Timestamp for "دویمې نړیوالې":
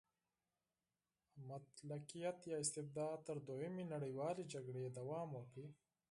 3.47-4.43